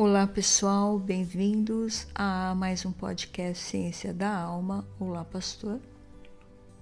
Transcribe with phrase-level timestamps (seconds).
[0.00, 4.86] Olá pessoal, bem-vindos a mais um podcast Ciência da Alma.
[4.96, 5.80] Olá, pastor.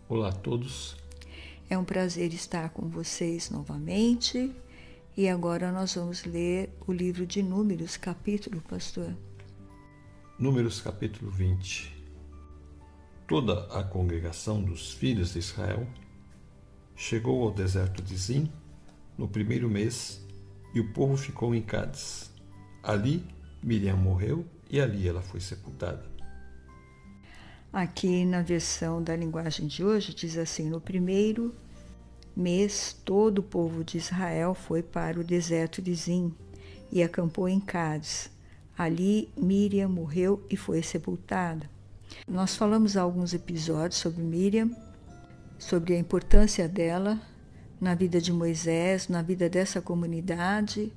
[0.07, 0.99] Olá a todos.
[1.71, 4.55] É um prazer estar com vocês novamente.
[5.17, 9.17] E agora nós vamos ler o livro de Números, capítulo, pastor.
[10.39, 11.97] Números, capítulo 20.
[13.27, 15.87] Toda a congregação dos filhos de Israel
[16.95, 18.53] chegou ao deserto de Zim
[19.17, 20.23] no primeiro mês
[20.75, 22.36] e o povo ficou em Cádiz.
[22.87, 23.27] Ali
[23.61, 26.05] Miriam morreu e ali ela foi sepultada.
[27.73, 31.53] Aqui na versão da linguagem de hoje diz assim: no primeiro
[32.37, 36.33] mês todo o povo de Israel foi para o deserto de Zim
[36.93, 38.31] e acampou em Cádiz.
[38.79, 41.69] Ali Miriam morreu e foi sepultada.
[42.29, 44.71] Nós falamos alguns episódios sobre Miriam,
[45.59, 47.21] sobre a importância dela
[47.81, 50.93] na vida de Moisés, na vida dessa comunidade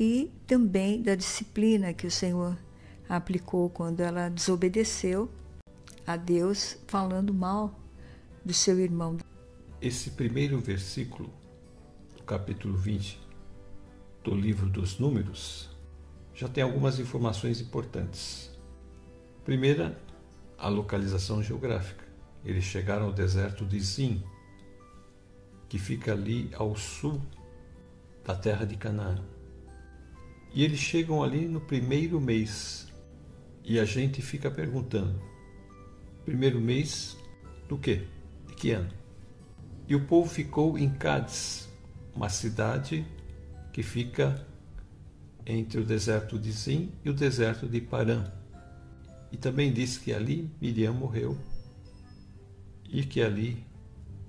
[0.00, 2.56] e também da disciplina que o Senhor
[3.06, 5.30] aplicou quando ela desobedeceu
[6.06, 7.78] a Deus, falando mal
[8.42, 9.18] do seu irmão.
[9.78, 11.30] Esse primeiro versículo
[12.16, 13.20] do capítulo 20
[14.24, 15.68] do livro dos Números
[16.34, 18.58] já tem algumas informações importantes.
[19.44, 20.00] Primeira,
[20.56, 22.06] a localização geográfica.
[22.42, 24.22] Eles chegaram ao deserto de Zim,
[25.68, 27.20] que fica ali ao sul
[28.24, 29.22] da terra de Canaã.
[30.52, 32.88] E eles chegam ali no primeiro mês.
[33.64, 35.20] E a gente fica perguntando:
[36.24, 37.16] primeiro mês
[37.68, 38.02] do quê?
[38.48, 38.92] De que ano?
[39.86, 41.68] E o povo ficou em Cádiz,
[42.14, 43.06] uma cidade
[43.72, 44.46] que fica
[45.46, 48.30] entre o deserto de Zim e o deserto de Parã.
[49.32, 51.38] E também diz que ali Miriam morreu
[52.88, 53.64] e que ali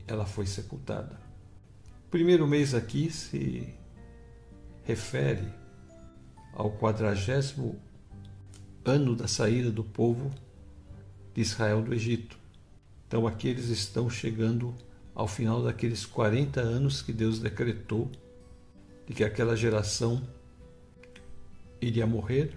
[0.07, 1.19] ela foi sepultada.
[2.05, 3.73] O primeiro mês aqui se
[4.83, 5.60] refere
[6.53, 7.79] ao quadragésimo
[8.83, 10.31] ano da saída do povo
[11.33, 12.37] de Israel do Egito.
[13.07, 14.73] Então aqui eles estão chegando
[15.13, 18.09] ao final daqueles 40 anos que Deus decretou
[19.05, 20.21] de que aquela geração
[21.79, 22.55] iria morrer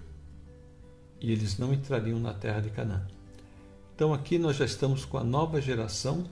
[1.21, 3.07] e eles não entrariam na terra de Canaã.
[3.95, 6.25] Então aqui nós já estamos com a nova geração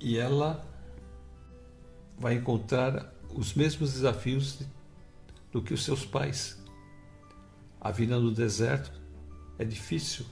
[0.00, 0.64] e ela
[2.18, 4.60] vai encontrar os mesmos desafios
[5.54, 6.60] do que os seus pais.
[7.80, 9.00] A vida no deserto
[9.56, 10.26] é difícil,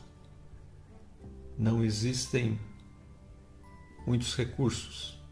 [1.57, 2.59] não existem
[4.05, 5.23] muitos recursos.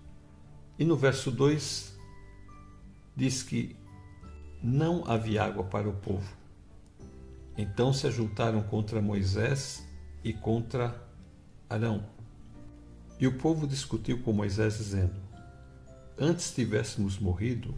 [0.78, 1.98] E no verso 2
[3.16, 3.76] diz que
[4.62, 6.36] não havia água para o povo.
[7.58, 9.84] Então se ajuntaram contra Moisés
[10.22, 11.04] e contra
[11.68, 12.06] Arão.
[13.18, 15.20] E o povo discutiu com Moisés, dizendo:
[16.16, 17.74] antes tivéssemos morrido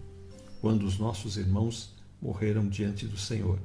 [0.61, 3.59] quando os nossos irmãos morreram diante do Senhor.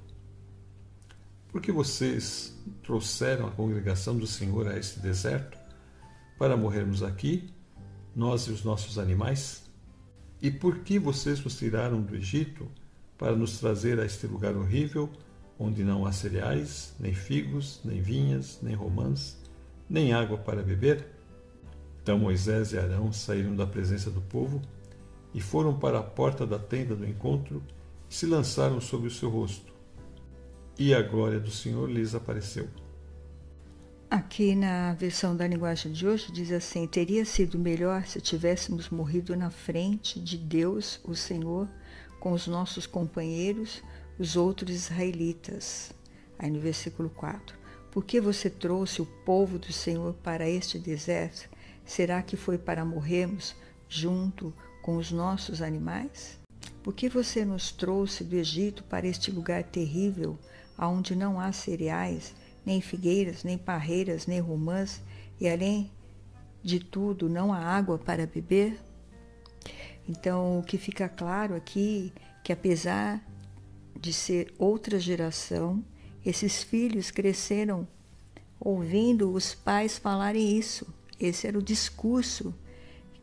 [1.49, 5.57] Porque vocês trouxeram a congregação do Senhor a este deserto
[6.39, 7.53] para morrermos aqui,
[8.15, 9.63] nós e os nossos animais?
[10.41, 12.67] E por que vocês nos tiraram do Egito
[13.17, 15.09] para nos trazer a este lugar horrível,
[15.57, 19.37] onde não há cereais, nem figos, nem vinhas, nem romãs,
[19.89, 21.07] nem água para beber?
[22.01, 24.61] Então Moisés e Arão saíram da presença do povo
[25.33, 27.63] e foram para a porta da tenda do encontro
[28.09, 29.73] se lançaram sobre o seu rosto.
[30.77, 32.67] E a glória do Senhor lhes apareceu.
[34.09, 39.35] Aqui na versão da linguagem de hoje diz assim: Teria sido melhor se tivéssemos morrido
[39.35, 41.67] na frente de Deus, o Senhor,
[42.19, 43.83] com os nossos companheiros,
[44.17, 45.91] os outros israelitas.
[46.39, 47.57] Aí no versículo 4:
[47.91, 51.49] Por que você trouxe o povo do Senhor para este deserto?
[51.83, 53.55] Será que foi para morrermos
[53.89, 56.36] junto com os nossos animais?
[56.83, 60.37] Por que você nos trouxe do Egito para este lugar terrível,
[60.77, 62.33] onde não há cereais,
[62.65, 65.01] nem figueiras, nem parreiras, nem romãs,
[65.39, 65.91] e além
[66.63, 68.79] de tudo, não há água para beber?
[70.07, 72.13] Então, o que fica claro aqui
[72.43, 73.21] que apesar
[73.99, 75.83] de ser outra geração,
[76.25, 77.87] esses filhos cresceram
[78.59, 80.87] ouvindo os pais falarem isso.
[81.19, 82.53] Esse era o discurso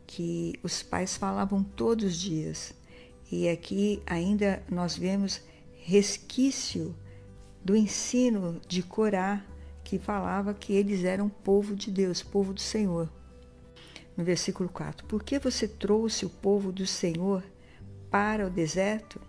[0.05, 2.73] que os pais falavam todos os dias.
[3.31, 5.41] E aqui ainda nós vemos
[5.73, 6.95] resquício
[7.63, 9.43] do ensino de Corá,
[9.83, 13.09] que falava que eles eram povo de Deus, povo do Senhor.
[14.15, 17.43] No versículo 4: Por que você trouxe o povo do Senhor
[18.09, 19.19] para o deserto?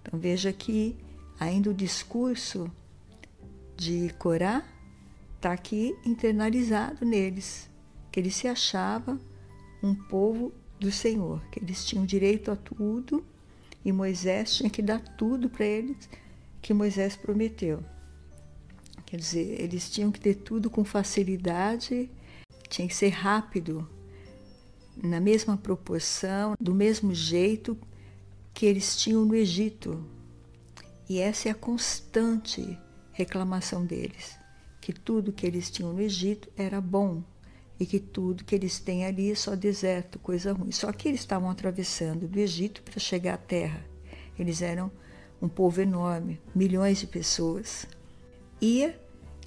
[0.00, 0.96] Então veja que
[1.38, 2.70] ainda o discurso
[3.76, 4.62] de Corá
[5.36, 7.70] está aqui internalizado neles
[8.12, 9.18] que eles se achavam
[9.82, 10.52] um povo
[10.82, 13.24] do Senhor, que eles tinham direito a tudo
[13.84, 16.08] e Moisés tinha que dar tudo para eles,
[16.60, 17.84] que Moisés prometeu.
[19.06, 22.10] Quer dizer, eles tinham que ter tudo com facilidade,
[22.68, 23.88] tinha que ser rápido,
[24.96, 27.78] na mesma proporção, do mesmo jeito
[28.52, 30.04] que eles tinham no Egito.
[31.08, 32.76] E essa é a constante
[33.12, 34.36] reclamação deles,
[34.80, 37.22] que tudo que eles tinham no Egito era bom
[37.82, 40.70] e que tudo que eles têm ali é só deserto, coisa ruim.
[40.70, 43.84] Só que eles estavam atravessando do Egito para chegar à terra.
[44.38, 44.88] Eles eram
[45.40, 47.84] um povo enorme, milhões de pessoas.
[48.60, 48.96] Ia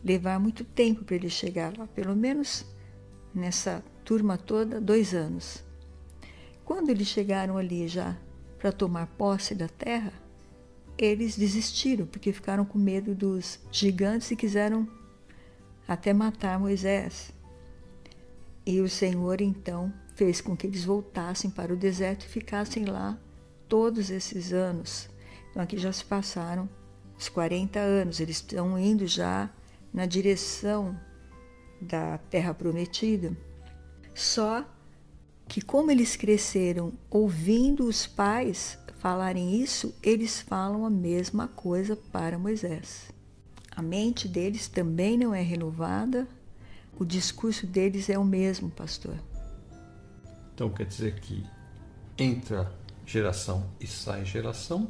[0.04, 2.66] levar muito tempo para eles chegar lá, pelo menos
[3.34, 5.64] nessa turma toda, dois anos.
[6.66, 8.18] Quando eles chegaram ali já
[8.60, 10.12] para tomar posse da terra,
[10.98, 14.86] eles desistiram, porque ficaram com medo dos gigantes e quiseram
[15.88, 17.34] até matar Moisés.
[18.66, 23.20] E o Senhor então fez com que eles voltassem para o deserto e ficassem lá
[23.68, 25.10] todos esses anos.
[25.50, 26.70] Então aqui já se passaram
[27.18, 29.50] os 40 anos, eles estão indo já
[29.94, 31.00] na direção
[31.82, 33.36] da terra prometida.
[34.14, 34.66] Só
[35.48, 42.40] que como eles cresceram ouvindo os pais falarem isso, eles falam a mesma coisa para
[42.40, 43.12] Moisés.
[43.70, 46.28] A mente deles também não é renovada,
[46.98, 49.16] o discurso deles é o mesmo, pastor.
[50.54, 51.46] Então quer dizer que
[52.18, 52.72] entra
[53.06, 54.90] geração e sai geração,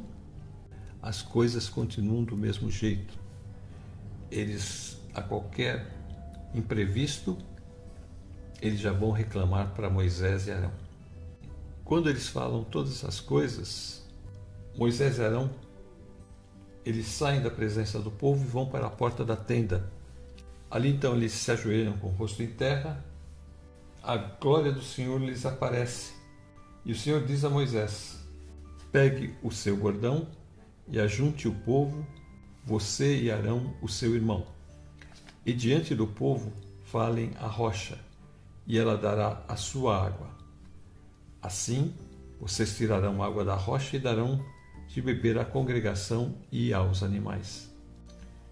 [1.02, 3.18] as coisas continuam do mesmo jeito.
[4.30, 5.92] Eles, a qualquer
[6.54, 7.36] imprevisto,
[8.60, 10.72] eles já vão reclamar para Moisés e Arão.
[11.84, 14.04] Quando eles falam todas essas coisas,
[14.76, 15.50] Moisés e Arão,
[16.84, 19.90] eles saem da presença do povo e vão para a porta da tenda.
[20.70, 23.04] Ali então eles se ajoelham com o rosto em terra,
[24.02, 26.12] a glória do Senhor lhes aparece.
[26.84, 28.18] E o Senhor diz a Moisés:
[28.92, 30.28] Pegue o seu bordão
[30.88, 32.06] e ajunte o povo,
[32.64, 34.46] você e Arão, o seu irmão.
[35.44, 36.52] E diante do povo
[36.84, 37.98] falem a rocha,
[38.66, 40.30] e ela dará a sua água.
[41.42, 41.94] Assim,
[42.40, 44.44] vocês tirarão água da rocha e darão
[44.88, 47.65] de beber à congregação e aos animais.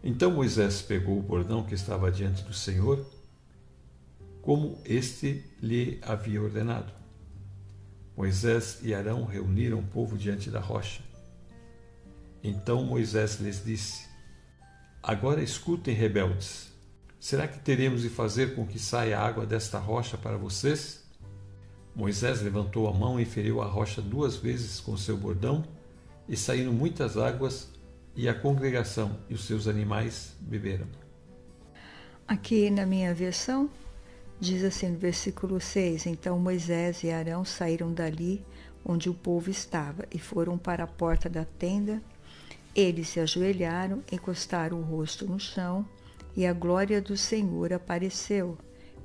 [0.06, 3.10] Então Moisés pegou o bordão que estava diante do Senhor,
[4.42, 6.92] como este lhe havia ordenado.
[8.14, 11.02] Moisés e Arão reuniram o povo diante da rocha.
[12.42, 14.06] Então Moisés lhes disse:
[15.02, 16.70] Agora escutem, rebeldes.
[17.18, 21.02] Será que teremos de fazer com que saia água desta rocha para vocês?
[21.96, 25.64] Moisés levantou a mão e feriu a rocha duas vezes com seu bordão
[26.28, 27.70] e saíram muitas águas,
[28.16, 30.86] e a congregação e os seus animais beberam.
[32.26, 33.68] Aqui na minha versão,
[34.40, 38.44] diz assim no versículo 6: Então Moisés e Arão saíram dali
[38.84, 42.02] onde o povo estava e foram para a porta da tenda.
[42.74, 45.86] Eles se ajoelharam, encostaram o rosto no chão,
[46.36, 48.58] e a glória do Senhor apareceu.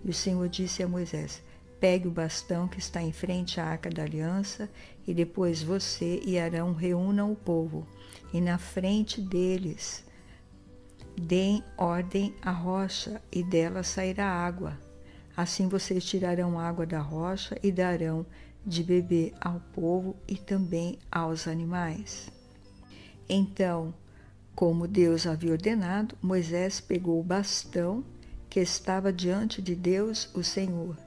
[0.04, 1.42] E o Senhor disse a Moisés:
[1.80, 4.70] Pegue o bastão que está em frente à arca da aliança,
[5.08, 7.88] e depois você e Arão reúnam o povo,
[8.34, 10.06] e na frente deles
[11.18, 14.78] deem ordem à rocha, e dela sairá água.
[15.36, 18.26] Assim vocês tirarão água da rocha e darão
[18.66, 22.30] de beber ao povo e também aos animais.
[23.28, 23.94] Então,
[24.56, 28.04] como Deus havia ordenado, Moisés pegou o bastão
[28.50, 30.98] que estava diante de Deus, o Senhor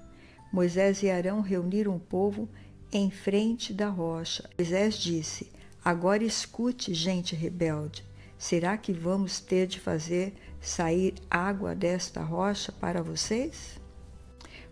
[0.52, 2.46] Moisés e Arão reuniram o povo
[2.92, 4.44] em frente da rocha.
[4.58, 5.50] Moisés disse:
[5.84, 8.04] Agora escute, gente rebelde.
[8.38, 13.80] Será que vamos ter de fazer sair água desta rocha para vocês?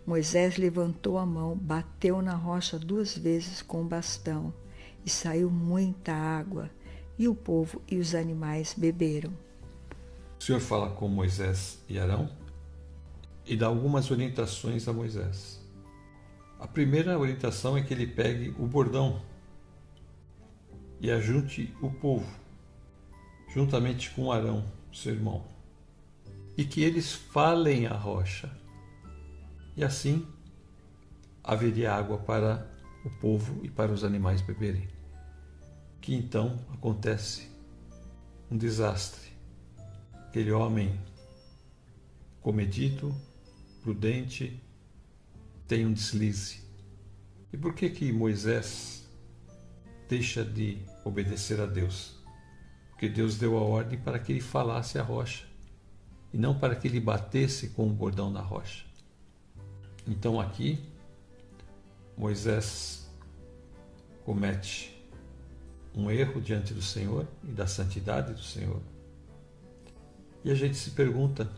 [0.05, 4.53] Moisés levantou a mão, bateu na rocha duas vezes com o bastão
[5.05, 6.69] e saiu muita água,
[7.19, 9.31] e o povo e os animais beberam.
[10.39, 12.29] O Senhor fala com Moisés e Arão
[13.45, 15.59] e dá algumas orientações a Moisés.
[16.59, 19.21] A primeira orientação é que ele pegue o bordão
[21.01, 22.31] e ajunte o povo,
[23.51, 25.43] juntamente com Arão, seu irmão,
[26.55, 28.55] e que eles falem a rocha.
[29.75, 30.27] E assim
[31.43, 32.69] haveria água para
[33.03, 34.87] o povo e para os animais beberem.
[35.99, 37.49] Que então acontece
[38.51, 39.31] um desastre.
[40.27, 40.99] Aquele homem
[42.41, 43.15] comedido,
[43.81, 44.61] prudente,
[45.67, 46.61] tem um deslize.
[47.51, 49.01] E por que que Moisés
[50.07, 52.15] deixa de obedecer a Deus?
[52.89, 55.45] Porque Deus deu a ordem para que ele falasse a rocha
[56.33, 58.85] e não para que ele batesse com o bordão na rocha.
[60.07, 60.79] Então aqui
[62.17, 63.09] Moisés
[64.23, 64.95] comete
[65.95, 68.81] um erro diante do Senhor e da santidade do Senhor.
[70.43, 71.49] E a gente se pergunta: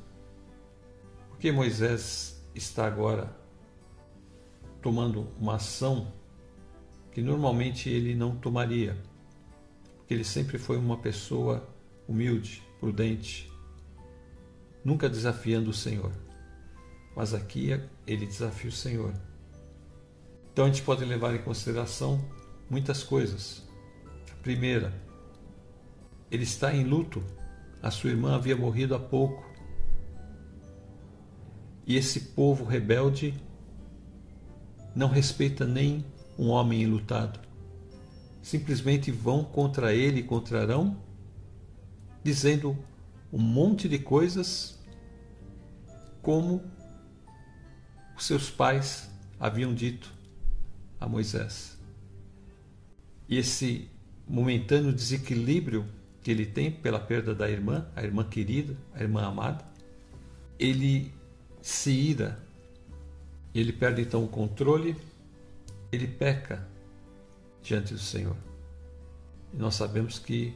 [1.29, 3.35] por que Moisés está agora
[4.81, 6.11] tomando uma ação
[7.11, 8.97] que normalmente ele não tomaria?
[10.13, 11.67] Ele sempre foi uma pessoa
[12.07, 13.51] humilde, prudente,
[14.85, 16.11] nunca desafiando o Senhor.
[17.15, 17.71] Mas aqui
[18.05, 19.11] ele desafia o Senhor.
[20.51, 22.23] Então a gente pode levar em consideração
[22.69, 23.63] muitas coisas.
[24.31, 24.93] A primeira,
[26.29, 27.23] ele está em luto.
[27.81, 29.43] A sua irmã havia morrido há pouco.
[31.87, 33.33] E esse povo rebelde
[34.95, 36.05] não respeita nem
[36.37, 37.39] um homem enlutado.
[38.43, 41.01] Simplesmente vão contra ele e contra Arão,
[42.21, 42.77] dizendo
[43.31, 44.77] um monte de coisas
[46.21, 46.61] como
[48.17, 49.09] os seus pais
[49.39, 50.13] haviam dito
[50.99, 51.79] a Moisés.
[53.29, 53.89] E esse
[54.27, 55.85] momentâneo desequilíbrio
[56.21, 59.65] que ele tem pela perda da irmã, a irmã querida, a irmã amada,
[60.59, 61.13] ele
[61.61, 62.37] se ira,
[63.55, 64.97] ele perde então o controle,
[65.93, 66.72] ele peca
[67.63, 68.35] diante do Senhor.
[69.53, 70.53] E nós sabemos que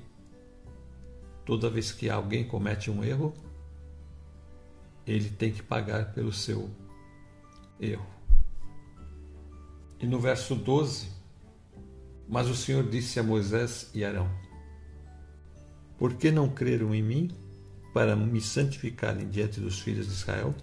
[1.46, 3.34] toda vez que alguém comete um erro,
[5.06, 6.70] ele tem que pagar pelo seu
[7.80, 8.06] erro.
[10.00, 11.10] E no verso 12,
[12.28, 14.30] mas o Senhor disse a Moisés e Arão:
[15.98, 17.32] Por que não creram em mim
[17.94, 20.54] para me santificarem diante dos filhos de Israel?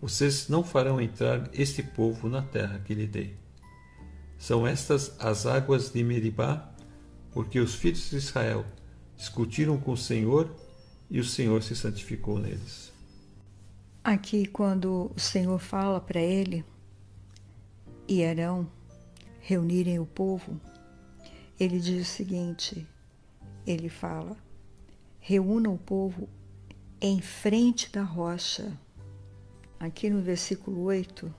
[0.00, 3.43] Vocês não farão entrar este povo na terra que lhe dei.
[4.44, 6.70] São estas as águas de Meribá,
[7.32, 8.62] porque os filhos de Israel
[9.16, 10.54] discutiram com o Senhor
[11.08, 12.92] e o Senhor se santificou neles.
[14.04, 16.62] Aqui, quando o Senhor fala para ele
[18.06, 18.70] e Arão
[19.40, 20.60] reunirem o povo,
[21.58, 22.86] ele diz o seguinte:
[23.66, 24.36] ele fala,
[25.20, 26.28] reúna o povo
[27.00, 28.78] em frente da rocha.
[29.80, 31.34] Aqui no versículo 8,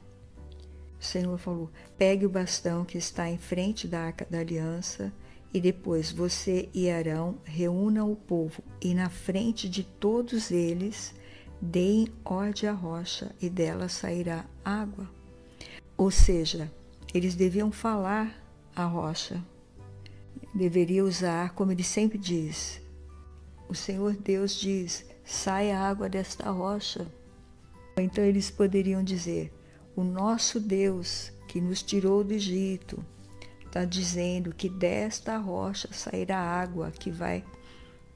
[1.05, 5.13] o Senhor falou: pegue o bastão que está em frente da arca da aliança,
[5.53, 11.13] e depois você e Arão reúnam o povo, e na frente de todos eles
[11.62, 15.09] deem ordem à rocha e dela sairá água.
[15.95, 16.71] Ou seja,
[17.13, 18.43] eles deviam falar
[18.75, 19.41] à rocha,
[20.53, 22.81] deveria usar, como ele sempre diz,
[23.69, 27.07] o Senhor Deus diz: sai a água desta rocha.
[27.97, 29.53] Então eles poderiam dizer:
[29.95, 33.03] o nosso Deus que nos tirou do Egito
[33.65, 37.43] está dizendo que desta rocha sairá água que vai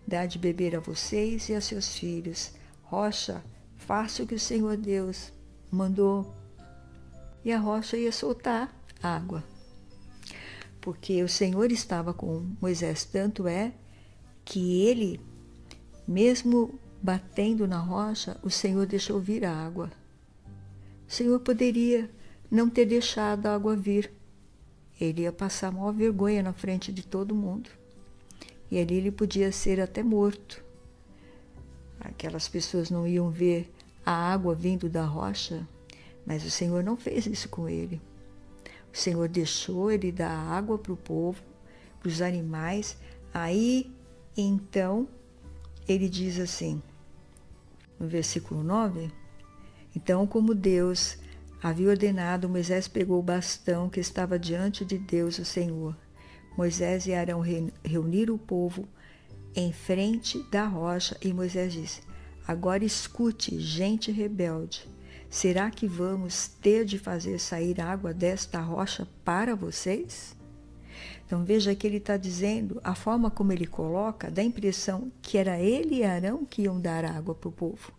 [0.08, 2.52] dar de beber a vocês e a seus filhos
[2.90, 3.44] rocha,
[3.78, 5.32] faça o que o Senhor Deus
[5.72, 6.36] mandou.
[7.46, 9.44] E a rocha ia soltar água.
[10.82, 13.72] Porque o Senhor estava com Moisés, tanto é
[14.44, 15.20] que ele,
[16.08, 19.92] mesmo batendo na rocha, o Senhor deixou vir a água.
[21.10, 22.08] O Senhor poderia
[22.52, 24.14] não ter deixado a água vir.
[25.02, 27.68] Ele ia passar maior vergonha na frente de todo mundo.
[28.70, 30.64] E ali ele podia ser até morto.
[32.00, 33.74] Aquelas pessoas não iam ver
[34.06, 35.68] a água vindo da rocha,
[36.28, 38.00] mas o Senhor não fez isso com ele.
[38.94, 41.42] O Senhor deixou ele dar água para o povo,
[42.00, 42.96] para os animais.
[43.34, 43.92] Aí,
[44.38, 45.08] então,
[45.88, 46.80] ele diz assim,
[48.00, 49.12] no versículo 9:
[49.96, 51.18] Então, como Deus
[51.62, 55.96] havia ordenado, Moisés pegou o bastão que estava diante de Deus, o Senhor.
[56.58, 57.42] Moisés e Arão
[57.84, 58.88] reuniram o povo
[59.56, 62.02] em frente da rocha e Moisés disse:
[62.48, 64.88] Agora escute, gente rebelde.
[65.30, 70.36] Será que vamos ter de fazer sair água desta rocha para vocês?
[71.26, 75.38] Então veja que ele está dizendo, a forma como ele coloca, dá a impressão que
[75.38, 77.99] era ele e Arão que iam dar água para o povo.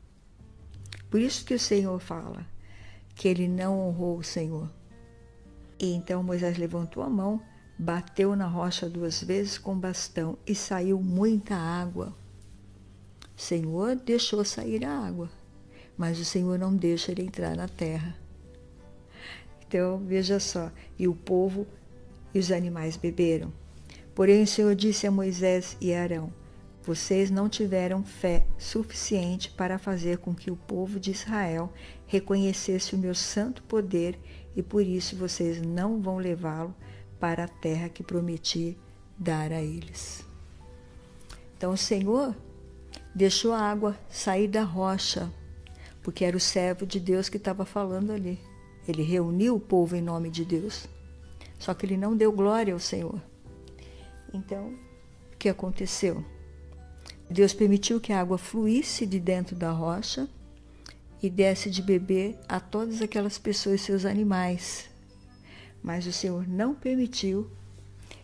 [1.11, 2.47] Por isso que o Senhor fala
[3.15, 4.71] que ele não honrou o Senhor.
[5.79, 7.43] E então Moisés levantou a mão
[7.83, 12.15] bateu na rocha duas vezes com bastão e saiu muita água.
[13.35, 15.31] O Senhor deixou sair a água,
[15.97, 18.15] mas o Senhor não deixa ele entrar na terra.
[19.67, 21.67] Então, veja só, e o povo
[22.35, 23.51] e os animais beberam.
[24.15, 26.31] Porém, o Senhor disse a Moisés e a Arão:
[26.83, 31.73] Vocês não tiveram fé suficiente para fazer com que o povo de Israel
[32.07, 34.19] reconhecesse o meu santo poder
[34.57, 36.75] e por isso vocês não vão levá-lo
[37.19, 38.79] para a terra que prometi
[39.19, 40.25] dar a eles.
[41.57, 42.35] Então o Senhor
[43.15, 45.31] deixou a água sair da rocha,
[46.03, 48.41] porque era o servo de Deus que estava falando ali.
[48.89, 50.89] Ele reuniu o povo em nome de Deus.
[51.59, 53.21] Só que ele não deu glória ao Senhor.
[54.33, 54.73] Então,
[55.33, 56.25] o que aconteceu?
[57.31, 60.29] Deus permitiu que a água fluísse de dentro da rocha
[61.23, 64.91] e desse de beber a todas aquelas pessoas e seus animais.
[65.83, 67.49] Mas o Senhor não permitiu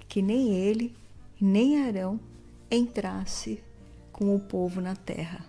[0.09, 0.95] que nem ele,
[1.41, 2.19] nem Arão
[2.71, 3.63] entrasse
[4.13, 5.45] com o povo na terra.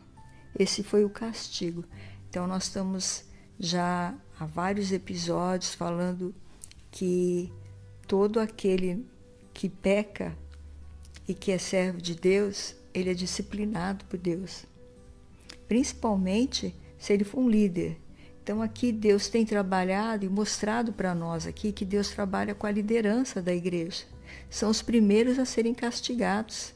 [0.58, 1.84] Esse foi o castigo.
[2.30, 3.24] Então nós estamos
[3.60, 6.34] já há vários episódios falando
[6.92, 7.52] que
[8.08, 9.06] todo aquele
[9.54, 10.38] que peca
[11.28, 14.66] e que é servo de Deus, ele é disciplinado por Deus.
[15.68, 17.98] Principalmente se ele for um líder.
[18.42, 22.72] Então aqui Deus tem trabalhado e mostrado para nós aqui que Deus trabalha com a
[22.72, 24.06] liderança da igreja.
[24.50, 26.74] São os primeiros a serem castigados.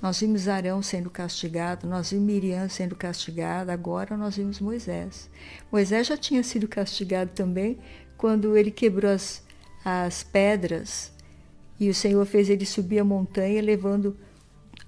[0.00, 5.28] Nós vimos Arão sendo castigado, nós vimos Miriam sendo castigada, agora nós vimos Moisés.
[5.72, 7.78] Moisés já tinha sido castigado também
[8.16, 9.42] quando ele quebrou as,
[9.84, 11.12] as pedras
[11.80, 14.16] e o Senhor fez ele subir a montanha levando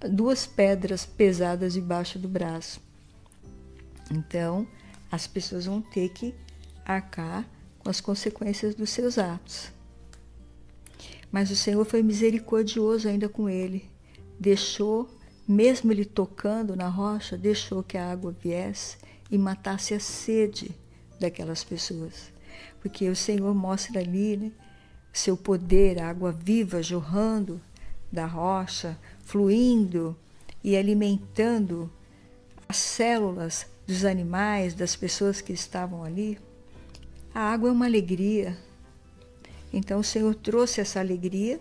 [0.08, 2.80] duas pedras pesadas debaixo do braço.
[4.10, 4.66] Então,
[5.10, 6.34] as pessoas vão ter que
[6.84, 7.46] arcar
[7.78, 9.72] com as consequências dos seus atos.
[11.30, 13.88] Mas o Senhor foi misericordioso ainda com ele.
[14.38, 15.08] Deixou,
[15.46, 18.96] mesmo ele tocando na rocha, deixou que a água viesse
[19.30, 20.74] e matasse a sede
[21.20, 22.32] daquelas pessoas.
[22.80, 24.52] Porque o Senhor mostra ali né,
[25.12, 27.60] seu poder, a água viva jorrando
[28.10, 28.98] da rocha,
[29.30, 30.16] fluindo
[30.62, 31.88] e alimentando
[32.68, 36.36] as células dos animais, das pessoas que estavam ali.
[37.32, 38.58] A água é uma alegria.
[39.72, 41.60] Então o Senhor trouxe essa alegria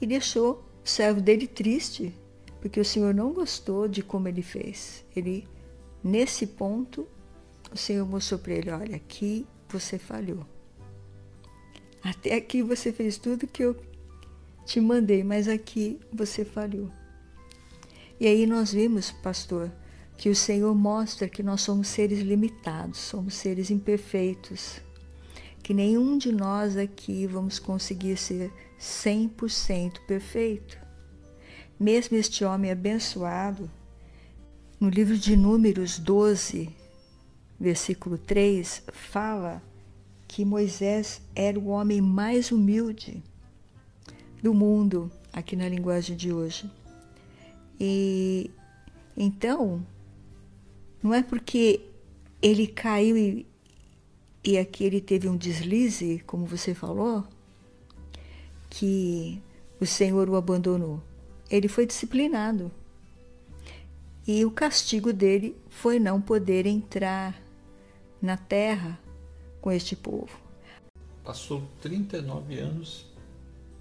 [0.00, 2.14] e deixou o servo dele triste,
[2.60, 5.04] porque o Senhor não gostou de como ele fez.
[5.14, 5.48] Ele,
[6.04, 7.04] nesse ponto,
[7.72, 10.46] o Senhor mostrou para ele: olha, aqui você falhou.
[12.00, 13.74] Até aqui você fez tudo que eu
[14.70, 16.88] te mandei, mas aqui você falhou.
[18.20, 19.68] E aí nós vimos, pastor,
[20.16, 24.80] que o Senhor mostra que nós somos seres limitados, somos seres imperfeitos,
[25.60, 30.78] que nenhum de nós aqui vamos conseguir ser 100% perfeito.
[31.78, 33.68] Mesmo este homem abençoado,
[34.78, 36.70] no livro de Números 12,
[37.58, 39.60] versículo 3, fala
[40.28, 43.20] que Moisés era o homem mais humilde
[44.42, 46.70] do mundo, aqui na linguagem de hoje.
[47.78, 48.50] E
[49.16, 49.84] então,
[51.02, 51.80] não é porque
[52.40, 53.46] ele caiu e,
[54.44, 57.24] e aqui ele teve um deslize, como você falou,
[58.68, 59.42] que
[59.80, 61.02] o Senhor o abandonou.
[61.50, 62.70] Ele foi disciplinado.
[64.26, 67.40] E o castigo dele foi não poder entrar
[68.22, 68.98] na terra
[69.60, 70.38] com este povo.
[71.24, 73.06] Passou 39 anos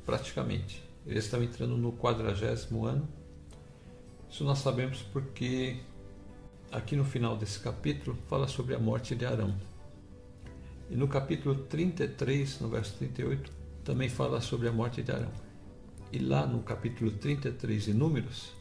[0.10, 0.84] praticamente.
[1.06, 3.08] Eles estão entrando no quadragésimo ano.
[4.28, 5.78] Isso nós sabemos porque
[6.72, 9.56] aqui no final desse capítulo fala sobre a morte de Arão.
[10.90, 13.52] E no capítulo 33, no verso 38,
[13.84, 15.32] também fala sobre a morte de Arão.
[16.12, 18.52] E lá no capítulo 33 de Números,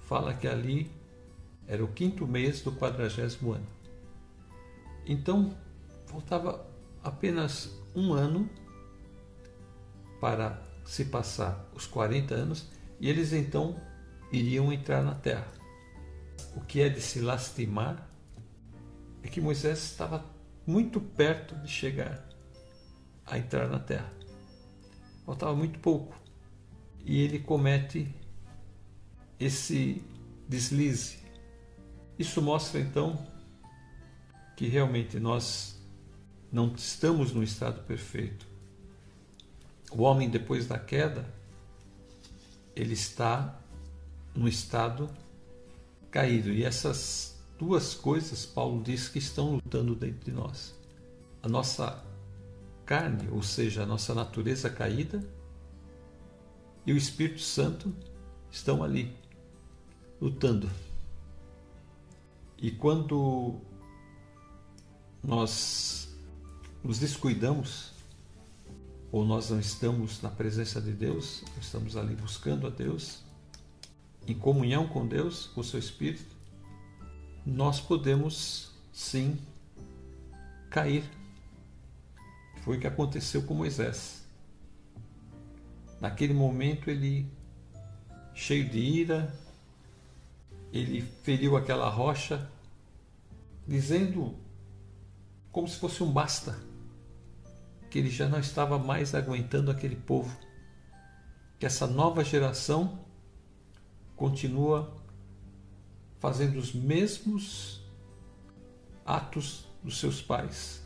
[0.00, 0.90] fala que ali
[1.68, 3.66] era o quinto mês do quadragésimo ano.
[5.06, 5.54] Então,
[6.06, 6.66] faltava
[7.02, 8.48] apenas um ano
[10.24, 12.66] para se passar os 40 anos
[12.98, 13.78] e eles então
[14.32, 15.52] iriam entrar na terra.
[16.56, 18.08] O que é de se lastimar
[19.22, 20.24] é que Moisés estava
[20.66, 22.26] muito perto de chegar
[23.26, 24.10] a entrar na terra.
[25.26, 26.18] Faltava muito pouco.
[27.04, 28.08] E ele comete
[29.38, 30.02] esse
[30.48, 31.18] deslize.
[32.18, 33.22] Isso mostra então
[34.56, 35.78] que realmente nós
[36.50, 38.53] não estamos no estado perfeito
[39.96, 41.24] o homem, depois da queda,
[42.74, 43.58] ele está
[44.34, 45.08] no estado
[46.10, 46.50] caído.
[46.50, 50.74] E essas duas coisas, Paulo diz que estão lutando dentro de nós.
[51.42, 52.02] A nossa
[52.84, 55.24] carne, ou seja, a nossa natureza caída,
[56.86, 57.94] e o Espírito Santo
[58.50, 59.16] estão ali,
[60.20, 60.70] lutando.
[62.58, 63.60] E quando
[65.22, 66.14] nós
[66.82, 67.93] nos descuidamos,
[69.14, 73.22] ou nós não estamos na presença de Deus, estamos ali buscando a Deus,
[74.26, 76.34] em comunhão com Deus, com o seu Espírito,
[77.46, 79.38] nós podemos sim
[80.68, 81.04] cair.
[82.64, 84.26] Foi o que aconteceu com Moisés.
[86.00, 87.30] Naquele momento ele,
[88.34, 89.32] cheio de ira,
[90.72, 92.50] ele feriu aquela rocha,
[93.64, 94.34] dizendo
[95.52, 96.73] como se fosse um basta
[97.94, 100.36] que ele já não estava mais aguentando aquele povo.
[101.60, 102.98] que essa nova geração
[104.16, 104.92] continua
[106.18, 107.80] fazendo os mesmos
[109.06, 110.82] atos dos seus pais.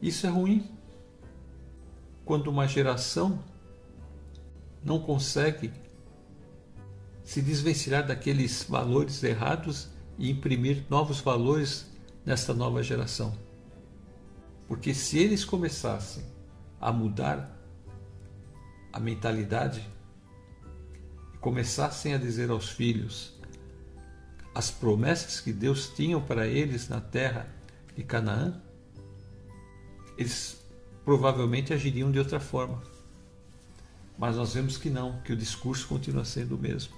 [0.00, 0.66] Isso é ruim.
[2.24, 3.44] Quando uma geração
[4.82, 5.70] não consegue
[7.22, 11.84] se desvencilhar daqueles valores errados e imprimir novos valores
[12.24, 13.47] nesta nova geração.
[14.68, 16.22] Porque se eles começassem
[16.80, 17.58] a mudar
[18.92, 19.84] a mentalidade
[21.40, 23.34] começassem a dizer aos filhos
[24.54, 27.48] as promessas que Deus tinha para eles na terra
[27.94, 28.60] de Canaã,
[30.16, 30.60] eles
[31.04, 32.82] provavelmente agiriam de outra forma.
[34.18, 36.92] Mas nós vemos que não, que o discurso continua sendo o mesmo.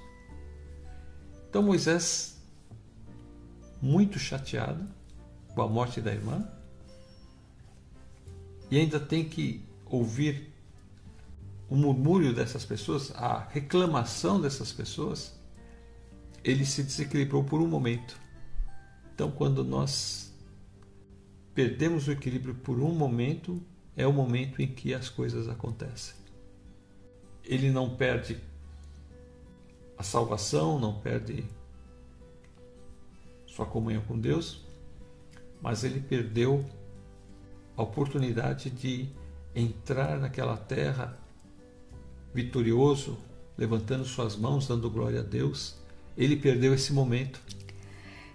[1.50, 2.40] Então Moisés,
[3.82, 4.86] muito chateado
[5.54, 6.48] com a morte da irmã,
[8.70, 10.52] e ainda tem que ouvir
[11.68, 15.38] o murmúrio dessas pessoas, a reclamação dessas pessoas,
[16.42, 18.18] ele se desequilibrou por um momento.
[19.14, 20.32] Então, quando nós
[21.54, 23.62] perdemos o equilíbrio por um momento,
[23.96, 26.14] é o momento em que as coisas acontecem.
[27.44, 28.40] Ele não perde
[29.98, 31.44] a salvação, não perde
[33.46, 34.64] sua comunhão com Deus,
[35.60, 36.64] mas ele perdeu
[37.80, 39.08] a oportunidade de
[39.54, 41.18] entrar naquela terra
[42.32, 43.18] vitorioso,
[43.56, 45.76] levantando suas mãos, dando glória a Deus.
[46.16, 47.40] Ele perdeu esse momento.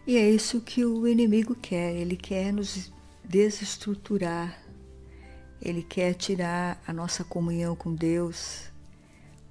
[0.07, 2.91] E é isso que o inimigo quer, ele quer nos
[3.23, 4.59] desestruturar,
[5.61, 8.71] ele quer tirar a nossa comunhão com Deus,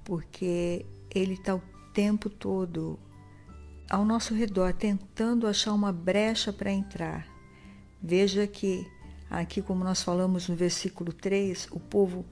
[0.04, 2.98] porque ele está o tempo todo
[3.88, 7.26] ao nosso redor tentando achar uma brecha para entrar.
[8.02, 8.86] Veja que
[9.30, 12.24] aqui, como nós falamos no versículo 3, o povo,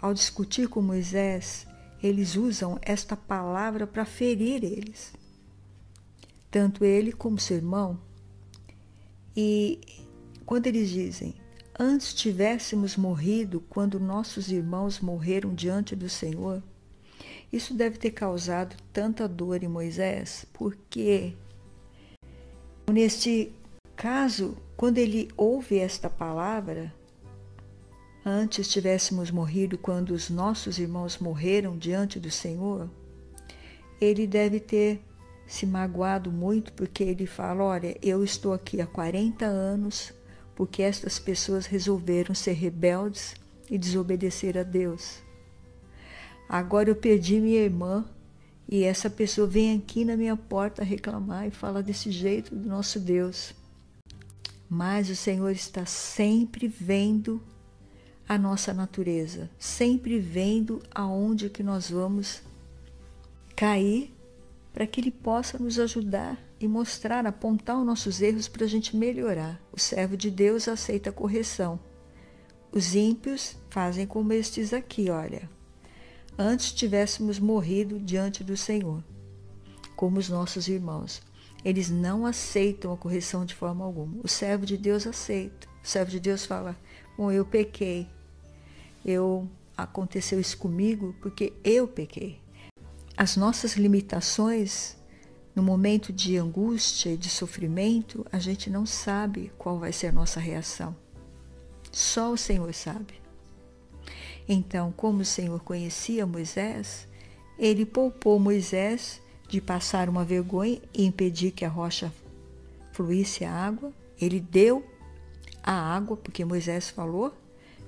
[0.00, 1.66] ao discutir com Moisés,
[2.02, 5.12] eles usam esta palavra para ferir eles,
[6.50, 8.00] tanto ele como seu irmão.
[9.36, 9.80] E
[10.44, 11.34] quando eles dizem,
[11.78, 16.62] antes tivéssemos morrido quando nossos irmãos morreram diante do Senhor,
[17.52, 21.34] isso deve ter causado tanta dor em Moisés, porque
[22.90, 23.52] neste
[23.94, 26.92] caso, quando ele ouve esta palavra,
[28.26, 32.90] antes tivéssemos morrido quando os nossos irmãos morreram diante do Senhor,
[34.00, 35.00] ele deve ter
[35.46, 40.12] se magoado muito porque ele fala: Olha, eu estou aqui há 40 anos
[40.56, 43.36] porque estas pessoas resolveram ser rebeldes
[43.70, 45.22] e desobedecer a Deus.
[46.48, 48.04] Agora eu perdi minha irmã
[48.68, 52.98] e essa pessoa vem aqui na minha porta reclamar e fala desse jeito do nosso
[52.98, 53.61] Deus.
[54.74, 57.42] Mas o Senhor está sempre vendo
[58.26, 62.40] a nossa natureza, sempre vendo aonde que nós vamos
[63.54, 64.10] cair
[64.72, 68.96] para que Ele possa nos ajudar e mostrar, apontar os nossos erros para a gente
[68.96, 69.60] melhorar.
[69.70, 71.78] O servo de Deus aceita a correção.
[72.72, 75.50] Os ímpios fazem como estes aqui, olha.
[76.38, 79.04] Antes tivéssemos morrido diante do Senhor,
[79.94, 81.20] como os nossos irmãos.
[81.64, 84.20] Eles não aceitam a correção de forma alguma.
[84.22, 85.68] O servo de Deus aceita.
[85.82, 86.76] O servo de Deus fala:
[87.16, 88.08] Bom, eu pequei.
[89.04, 92.42] Eu aconteceu isso comigo porque eu pequei
[93.22, 94.96] as nossas limitações,
[95.54, 100.12] no momento de angústia e de sofrimento, a gente não sabe qual vai ser a
[100.12, 100.96] nossa reação.
[101.92, 103.14] Só o Senhor sabe.
[104.48, 107.06] Então, como o Senhor conhecia Moisés,
[107.56, 109.21] ele poupou Moisés
[109.52, 112.12] de passar uma vergonha e impedir que a rocha
[112.92, 113.92] fluísse a água.
[114.20, 114.84] Ele deu
[115.62, 117.32] a água, porque Moisés falou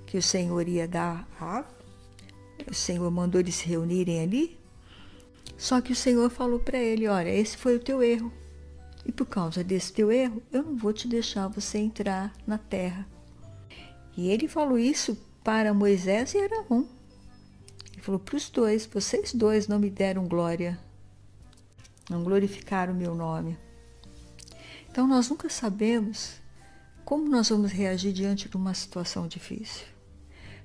[0.07, 1.75] que o Senhor ia dar a água.
[2.71, 4.65] O Senhor mandou eles se reunirem ali
[5.57, 8.33] só que o Senhor falou para ele: Olha, esse foi o teu erro.
[9.07, 13.07] E por causa desse teu erro, eu não vou te deixar você entrar na terra.
[14.17, 16.89] E ele falou isso para Moisés e Arão.
[17.93, 20.79] Ele falou para os dois: Vocês dois não me deram glória,
[22.09, 23.59] não glorificaram o meu nome.
[24.91, 26.41] Então nós nunca sabemos
[27.05, 29.87] como nós vamos reagir diante de uma situação difícil.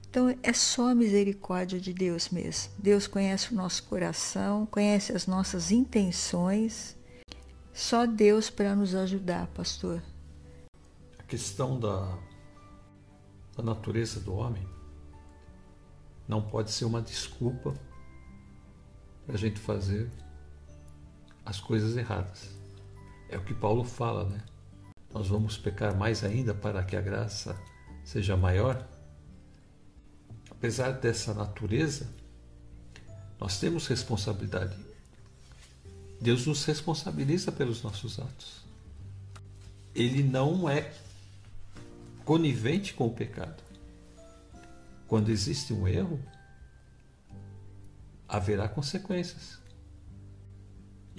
[0.09, 2.71] Então é só a misericórdia de Deus mesmo.
[2.77, 6.97] Deus conhece o nosso coração, conhece as nossas intenções.
[7.73, 10.01] Só Deus para nos ajudar, pastor.
[11.17, 12.17] A questão da,
[13.55, 14.67] da natureza do homem
[16.27, 17.73] não pode ser uma desculpa
[19.25, 20.09] para a gente fazer
[21.49, 22.49] as coisas erradas.
[23.29, 24.41] É o que Paulo fala, né?
[25.13, 27.59] Nós vamos pecar mais ainda para que a graça
[28.03, 28.87] seja maior
[30.59, 32.05] apesar dessa natureza,
[33.39, 34.75] Nós temos responsabilidade.
[36.19, 38.65] Deus nos responsabiliza pelos nossos atos.
[39.95, 40.93] Ele não é
[42.25, 43.63] conivente com o pecado.
[45.07, 46.21] Quando existe um erro,
[48.27, 49.58] haverá consequências.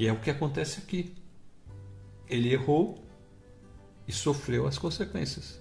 [0.00, 1.14] E é o que acontece aqui.
[2.26, 3.04] Ele errou
[4.08, 5.60] e sofreu as consequências.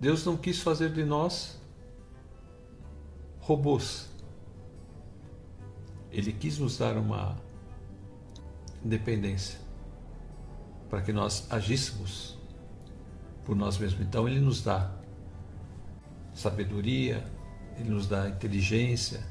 [0.00, 1.60] Deus não quis fazer de nós
[3.38, 4.08] robôs.
[6.10, 7.36] Ele quis nos dar uma
[8.84, 9.60] independência
[10.90, 12.36] para que nós agíssemos
[13.44, 14.04] por nós mesmos.
[14.04, 14.92] Então, Ele nos dá
[16.34, 17.24] sabedoria,
[17.78, 19.24] Ele nos dá inteligência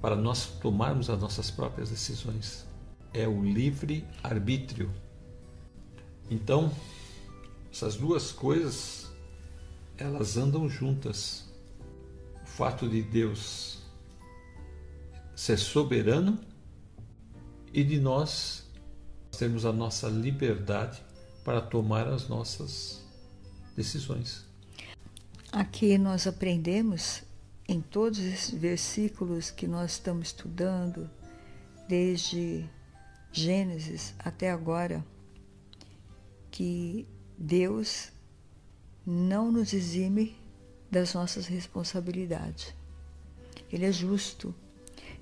[0.00, 2.66] para nós tomarmos as nossas próprias decisões.
[3.12, 4.90] É o livre arbítrio.
[6.30, 6.72] Então,
[7.72, 9.10] essas duas coisas
[10.00, 11.44] elas andam juntas.
[12.42, 13.78] O fato de Deus
[15.36, 16.38] ser soberano
[17.72, 18.68] e de nós
[19.38, 21.02] termos a nossa liberdade
[21.44, 23.02] para tomar as nossas
[23.76, 24.44] decisões.
[25.52, 27.22] Aqui nós aprendemos
[27.70, 31.08] em todos esses versículos que nós estamos estudando,
[31.88, 32.68] desde
[33.30, 35.06] Gênesis até agora,
[36.50, 37.06] que
[37.38, 38.10] Deus
[39.06, 40.36] não nos exime
[40.90, 42.74] das nossas responsabilidades.
[43.72, 44.52] Ele é justo.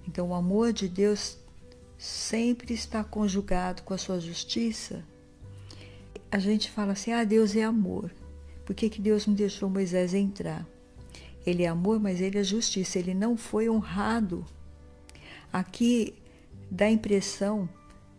[0.07, 1.37] Então, o amor de Deus
[1.99, 5.05] sempre está conjugado com a sua justiça.
[6.31, 8.11] A gente fala assim: ah, Deus é amor.
[8.65, 10.67] Por que, que Deus não deixou Moisés entrar?
[11.49, 12.99] Ele é amor, mas ele é justiça.
[12.99, 14.45] Ele não foi honrado.
[15.51, 16.15] Aqui
[16.71, 17.67] dá a impressão,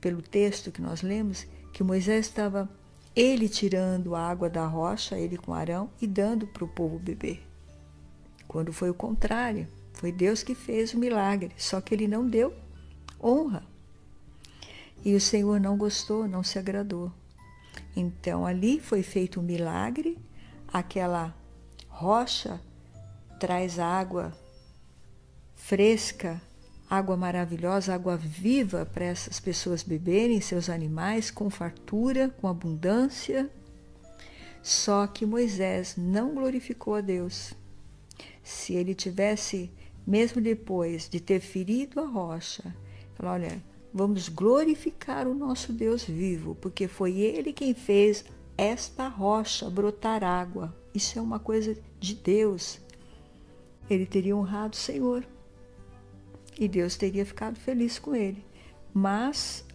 [0.02, 2.68] pelo texto que nós lemos, que Moisés estava
[3.15, 7.46] ele tirando a água da rocha, ele com Arão, e dando para o povo beber.
[8.48, 12.52] Quando foi o contrário, foi Deus que fez o milagre, só que ele não deu
[13.22, 13.63] honra.
[15.06, 17.12] E o Senhor não gostou, não se agradou.
[17.96, 20.18] Então ali foi feito um milagre,
[20.68, 21.36] aquela
[21.88, 22.60] rocha
[23.39, 24.34] traz água
[25.56, 26.41] fresca,
[26.89, 33.49] água maravilhosa, água viva para essas pessoas beberem, seus animais, com fartura, com abundância.
[34.62, 37.54] Só que Moisés não glorificou a Deus.
[38.43, 39.71] Se ele tivesse,
[40.06, 42.75] mesmo depois de ter ferido a rocha,
[43.13, 48.25] falou: olha, vamos glorificar o nosso Deus vivo, porque foi ele quem fez
[48.58, 50.75] esta rocha brotar água.
[50.93, 52.82] Isso é uma coisa de Deus
[53.89, 55.25] ele teria honrado o Senhor.
[56.58, 58.45] E Deus teria ficado feliz com ele.
[58.93, 59.65] Mas,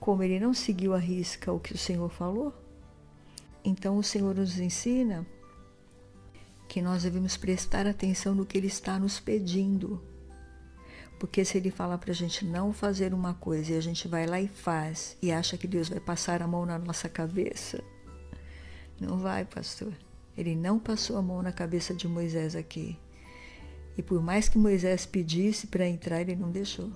[0.00, 2.52] como ele não seguiu a risca o que o Senhor falou,
[3.64, 5.26] então o Senhor nos ensina
[6.68, 10.02] que nós devemos prestar atenção no que ele está nos pedindo.
[11.18, 14.26] Porque se ele falar para a gente não fazer uma coisa e a gente vai
[14.26, 17.82] lá e faz e acha que Deus vai passar a mão na nossa cabeça,
[19.00, 19.92] não vai, pastor.
[20.36, 22.98] Ele não passou a mão na cabeça de Moisés aqui.
[23.96, 26.90] E por mais que Moisés pedisse para entrar, ele não deixou.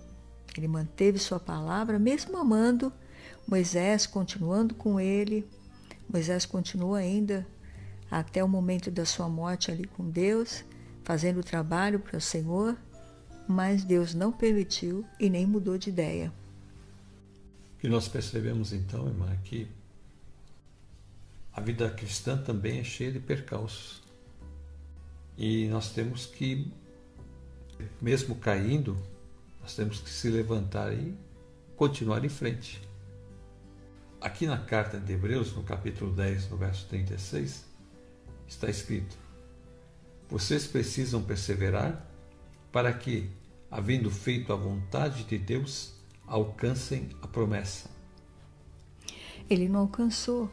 [0.56, 2.92] Ele manteve sua palavra, mesmo amando
[3.46, 5.48] Moisés, continuando com ele.
[6.08, 7.46] Moisés continua ainda
[8.10, 10.64] até o momento da sua morte ali com Deus,
[11.04, 12.76] fazendo o trabalho para o Senhor,
[13.48, 16.32] mas Deus não permitiu e nem mudou de ideia.
[17.78, 19.66] Que nós percebemos então, irmã, é que
[21.52, 24.02] a vida cristã também é cheia de percalços.
[25.36, 26.70] E nós temos que
[28.01, 28.97] mesmo caindo,
[29.61, 31.14] nós temos que se levantar e
[31.77, 32.81] continuar em frente.
[34.21, 37.64] Aqui na carta de Hebreus, no capítulo 10, no verso 36,
[38.47, 39.16] está escrito:
[40.29, 42.07] Vocês precisam perseverar
[42.71, 43.31] para que,
[43.71, 45.95] havendo feito a vontade de Deus,
[46.27, 47.88] alcancem a promessa.
[49.49, 50.51] Ele não alcançou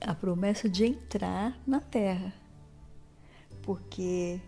[0.00, 2.32] a promessa de entrar na terra,
[3.62, 4.40] porque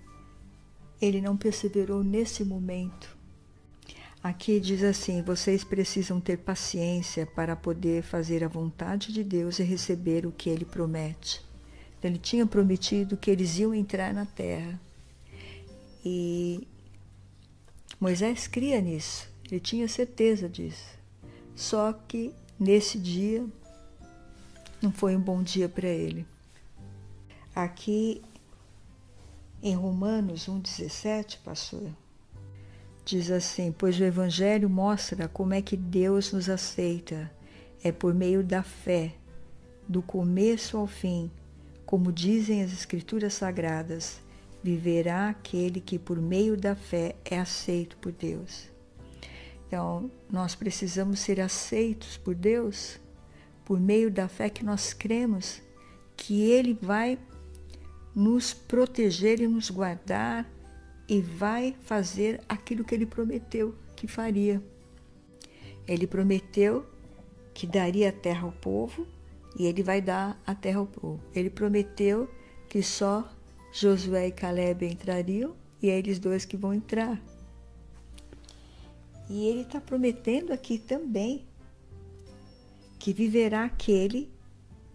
[1.02, 3.18] ele não perseverou nesse momento.
[4.22, 9.64] Aqui diz assim: vocês precisam ter paciência para poder fazer a vontade de Deus e
[9.64, 11.44] receber o que ele promete.
[11.98, 14.80] Então, ele tinha prometido que eles iam entrar na terra.
[16.04, 16.66] E
[18.00, 20.98] Moisés cria nisso, ele tinha certeza disso.
[21.54, 23.44] Só que nesse dia
[24.80, 26.24] não foi um bom dia para ele.
[27.54, 28.22] Aqui
[29.62, 31.88] em Romanos 1,17, pastor,
[33.04, 37.30] diz assim: Pois o Evangelho mostra como é que Deus nos aceita.
[37.84, 39.14] É por meio da fé,
[39.88, 41.30] do começo ao fim,
[41.84, 44.20] como dizem as Escrituras Sagradas:
[44.62, 48.68] viverá aquele que por meio da fé é aceito por Deus.
[49.66, 53.00] Então, nós precisamos ser aceitos por Deus
[53.64, 55.62] por meio da fé que nós cremos
[56.16, 57.18] que Ele vai
[58.14, 60.50] nos proteger e nos guardar
[61.08, 64.62] e vai fazer aquilo que Ele prometeu que faria.
[65.86, 66.86] Ele prometeu
[67.54, 69.06] que daria a terra ao povo
[69.58, 71.20] e Ele vai dar a terra ao povo.
[71.34, 72.28] Ele prometeu
[72.68, 73.28] que só
[73.72, 77.20] Josué e Caleb entrariam e é eles dois que vão entrar.
[79.30, 81.46] E ele está prometendo aqui também
[82.98, 84.30] que viverá aquele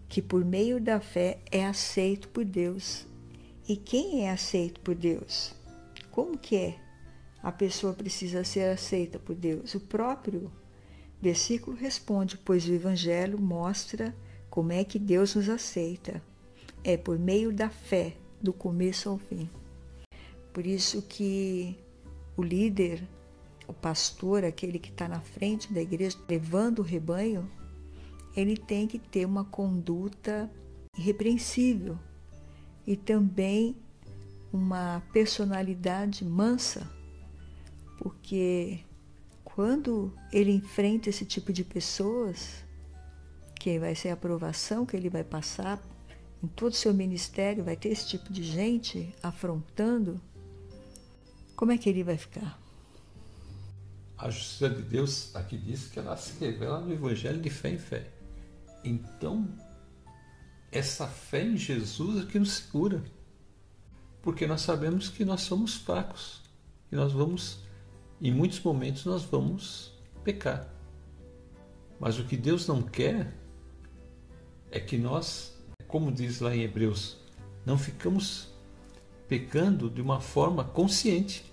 [0.08, 3.07] que por meio da fé é aceito por Deus.
[3.68, 5.54] E quem é aceito por Deus?
[6.10, 6.78] Como que é?
[7.42, 9.74] A pessoa precisa ser aceita por Deus.
[9.74, 10.50] O próprio
[11.20, 14.16] versículo responde, pois o evangelho mostra
[14.48, 16.22] como é que Deus nos aceita.
[16.82, 19.50] É por meio da fé, do começo ao fim.
[20.50, 21.76] Por isso que
[22.38, 23.06] o líder,
[23.66, 27.46] o pastor, aquele que está na frente da igreja, levando o rebanho,
[28.34, 30.50] ele tem que ter uma conduta
[30.96, 31.98] irrepreensível
[32.88, 33.76] e também
[34.50, 36.90] uma personalidade mansa,
[37.98, 38.80] porque
[39.44, 42.64] quando ele enfrenta esse tipo de pessoas,
[43.60, 45.78] que vai ser a aprovação que ele vai passar
[46.42, 50.18] em todo o seu ministério, vai ter esse tipo de gente afrontando,
[51.54, 52.58] como é que ele vai ficar?
[54.16, 57.78] A justiça de Deus aqui diz que ela se revela no Evangelho de fé em
[57.78, 58.10] fé.
[58.82, 59.46] Então,
[60.70, 63.02] essa fé em Jesus é que nos segura.
[64.22, 66.42] Porque nós sabemos que nós somos fracos.
[66.90, 67.60] E nós vamos,
[68.20, 69.92] em muitos momentos, nós vamos
[70.24, 70.68] pecar.
[71.98, 73.34] Mas o que Deus não quer
[74.70, 77.16] é que nós, como diz lá em Hebreus,
[77.64, 78.52] não ficamos
[79.26, 81.44] pecando de uma forma consciente.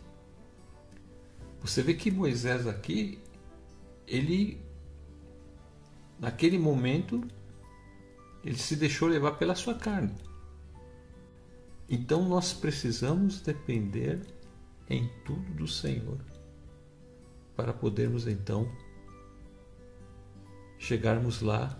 [1.61, 3.19] Você vê que Moisés aqui,
[4.07, 4.61] ele
[6.19, 7.21] naquele momento,
[8.45, 10.13] ele se deixou levar pela sua carne.
[11.89, 14.21] Então nós precisamos depender
[14.87, 16.19] em tudo do Senhor
[17.55, 18.71] para podermos então
[20.77, 21.75] chegarmos lá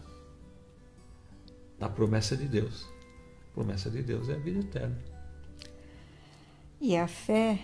[1.78, 2.88] na promessa de Deus.
[3.52, 4.98] A promessa de Deus é a vida eterna.
[6.82, 7.60] E a fé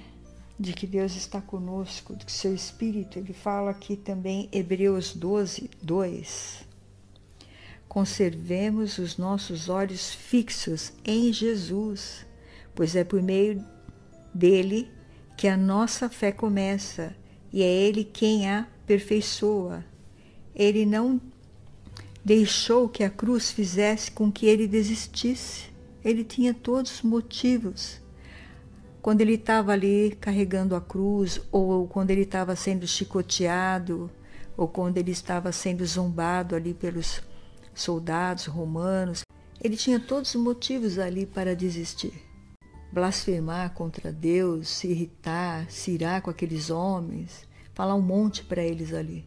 [0.60, 5.72] de que Deus está conosco, de que seu Espírito, ele fala aqui também, Hebreus 12,
[5.82, 6.71] 2.
[7.92, 12.26] Conservemos os nossos olhos fixos em Jesus,
[12.74, 13.62] pois é por meio
[14.34, 14.90] dele
[15.36, 17.14] que a nossa fé começa
[17.52, 19.84] e é ele quem a aperfeiçoa.
[20.56, 21.20] Ele não
[22.24, 25.66] deixou que a cruz fizesse com que ele desistisse.
[26.02, 28.00] Ele tinha todos os motivos
[29.02, 34.10] quando ele estava ali carregando a cruz, ou quando ele estava sendo chicoteado,
[34.56, 37.22] ou quando ele estava sendo zombado ali pelos
[37.74, 39.24] soldados romanos,
[39.62, 42.14] ele tinha todos os motivos ali para desistir.
[42.92, 48.94] Blasfemar contra Deus, se irritar, se irar com aqueles homens, falar um monte para eles
[48.94, 49.26] ali.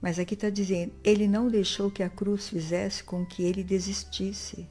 [0.00, 4.68] Mas aqui está dizendo, ele não deixou que a cruz fizesse com que ele desistisse.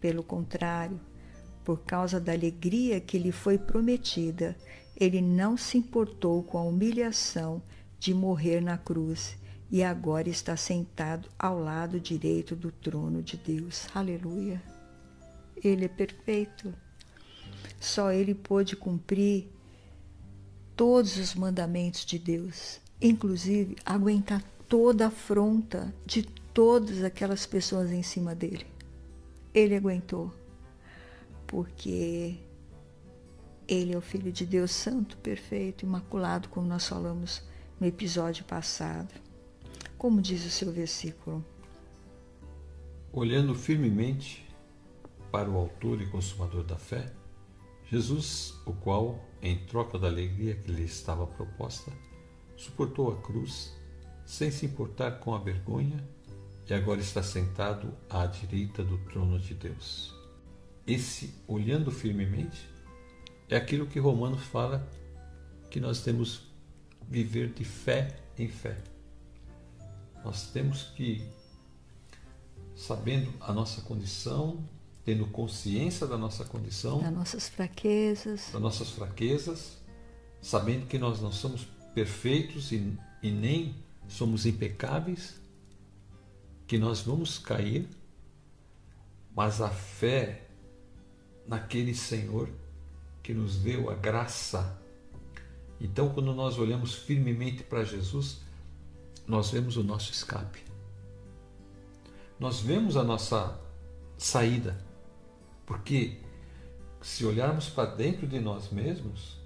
[0.00, 1.00] Pelo contrário,
[1.64, 4.56] por causa da alegria que lhe foi prometida,
[4.96, 7.62] ele não se importou com a humilhação
[7.98, 9.37] de morrer na cruz
[9.70, 13.86] e agora está sentado ao lado direito do trono de Deus.
[13.94, 14.62] Aleluia!
[15.62, 16.72] Ele é perfeito.
[17.80, 19.48] Só ele pôde cumprir
[20.74, 28.02] todos os mandamentos de Deus, inclusive aguentar toda a afronta de todas aquelas pessoas em
[28.02, 28.66] cima dele.
[29.52, 30.32] Ele aguentou
[31.46, 32.38] porque
[33.66, 37.42] ele é o Filho de Deus Santo, perfeito, imaculado, como nós falamos
[37.80, 39.27] no episódio passado.
[39.98, 41.44] Como diz o seu versículo?
[43.12, 44.48] Olhando firmemente
[45.30, 47.12] para o Autor e Consumador da fé,
[47.90, 51.92] Jesus, o qual, em troca da alegria que lhe estava proposta,
[52.56, 53.76] suportou a cruz,
[54.24, 56.02] sem se importar com a vergonha,
[56.66, 60.18] e agora está sentado à direita do trono de Deus
[60.88, 62.66] esse olhando firmemente
[63.46, 64.90] é aquilo que Romanos fala
[65.70, 66.50] que nós temos
[67.06, 68.78] viver de fé em fé.
[70.24, 71.26] Nós temos que,
[72.74, 74.64] sabendo a nossa condição,
[75.04, 79.78] tendo consciência da nossa condição, das nossas fraquezas, das nossas fraquezas,
[80.42, 83.74] sabendo que nós não somos perfeitos e, e nem
[84.06, 85.40] somos impecáveis,
[86.66, 87.88] que nós vamos cair,
[89.34, 90.46] mas a fé
[91.46, 92.50] naquele Senhor
[93.22, 94.78] que nos deu a graça.
[95.80, 98.42] Então, quando nós olhamos firmemente para Jesus,
[99.28, 100.64] nós vemos o nosso escape.
[102.40, 103.60] Nós vemos a nossa
[104.16, 104.82] saída.
[105.66, 106.18] Porque
[107.02, 109.36] se olharmos para dentro de nós mesmos,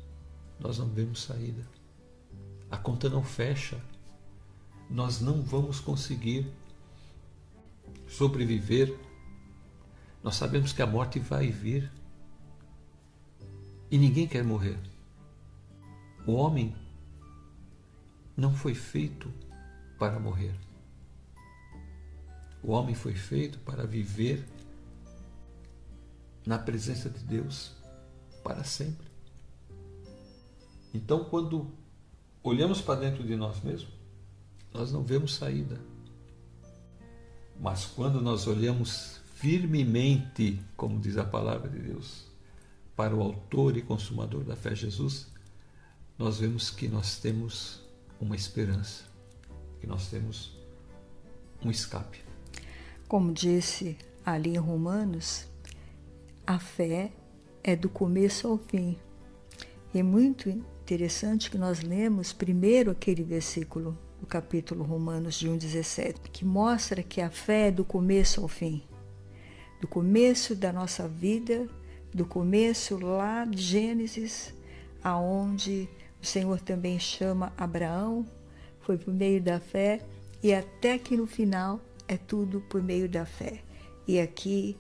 [0.61, 1.67] nós não vemos saída.
[2.71, 3.83] A conta não fecha.
[4.89, 6.47] Nós não vamos conseguir
[8.07, 8.97] sobreviver.
[10.23, 11.91] Nós sabemos que a morte vai vir.
[13.91, 14.79] E ninguém quer morrer.
[16.25, 16.73] O homem
[18.37, 19.29] não foi feito
[20.03, 20.53] para morrer.
[22.61, 24.45] O homem foi feito para viver
[26.45, 27.71] na presença de Deus
[28.43, 29.07] para sempre.
[30.93, 31.71] Então, quando
[32.43, 33.93] olhamos para dentro de nós mesmos,
[34.75, 35.81] nós não vemos saída.
[37.61, 42.27] Mas quando nós olhamos firmemente, como diz a palavra de Deus,
[42.97, 45.29] para o Autor e Consumador da fé, Jesus,
[46.19, 47.81] nós vemos que nós temos
[48.19, 49.12] uma esperança,
[49.83, 50.57] que nós temos
[51.61, 52.21] um escape.
[53.09, 55.49] Como disse ali em Romanos,
[56.47, 57.11] a fé
[57.65, 58.97] é do começo ao fim.
[59.93, 66.31] E é muito interessante que nós lemos primeiro aquele versículo do capítulo Romanos de 1,17,
[66.33, 68.85] que mostra que a fé é do começo ao fim.
[69.81, 71.69] Do começo da nossa vida,
[72.15, 74.55] do começo lá de Gênesis,
[75.03, 75.89] aonde
[76.23, 78.25] o Senhor também chama Abraão,
[78.83, 80.01] foi por meio da fé,
[80.43, 83.63] e até que no final é tudo por meio da fé.
[84.07, 84.77] E aqui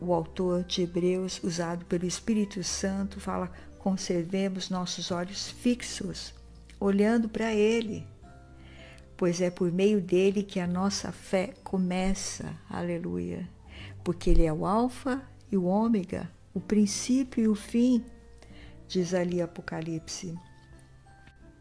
[0.00, 6.32] o autor de Hebreus, usado pelo Espírito Santo, fala: conservemos nossos olhos fixos,
[6.78, 8.06] olhando para Ele,
[9.16, 12.54] pois é por meio dele que a nossa fé começa.
[12.70, 13.48] Aleluia.
[14.04, 18.04] Porque Ele é o Alfa e o Ômega, o princípio e o fim,
[18.86, 20.34] diz ali Apocalipse.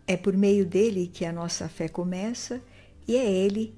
[0.07, 2.61] É por meio dele que a nossa fé começa
[3.05, 3.75] e é Ele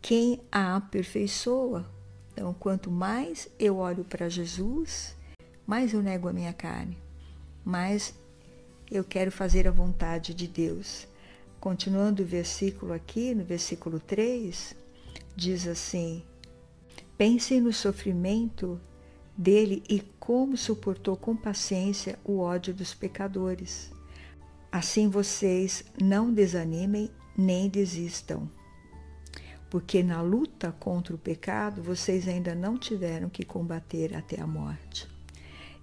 [0.00, 1.86] quem a aperfeiçoa.
[2.32, 5.14] Então, quanto mais eu olho para Jesus,
[5.66, 6.96] mais eu nego a minha carne,
[7.64, 8.14] mais
[8.90, 11.06] eu quero fazer a vontade de Deus.
[11.58, 14.76] Continuando o versículo aqui, no versículo 3,
[15.34, 16.22] diz assim:
[17.18, 18.80] Pensem no sofrimento
[19.36, 23.95] dele e como suportou com paciência o ódio dos pecadores.
[24.76, 28.46] Assim vocês não desanimem nem desistam
[29.70, 35.08] porque na luta contra o pecado vocês ainda não tiveram que combater até a morte.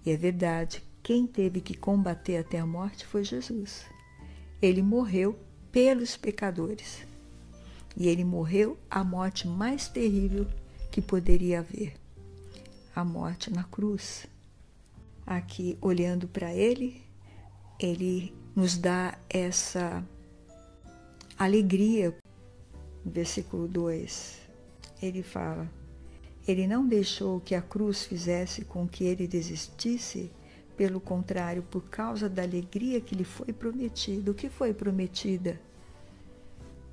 [0.06, 3.84] E é verdade, quem teve que combater até a morte foi Jesus.
[4.62, 5.40] Ele morreu
[5.72, 7.04] pelos pecadores.
[7.98, 10.48] E ele morreu a morte mais terrível
[10.92, 11.96] que poderia haver
[12.96, 14.28] a morte na cruz.
[15.26, 17.02] Aqui, olhando para ele,
[17.80, 20.04] ele nos dá essa
[21.38, 22.16] alegria
[23.06, 24.40] versículo 2,
[25.02, 25.70] ele fala:
[26.48, 30.32] Ele não deixou que a cruz fizesse com que ele desistisse,
[30.78, 34.32] pelo contrário, por causa da alegria que lhe foi prometida.
[34.32, 35.60] O que foi prometida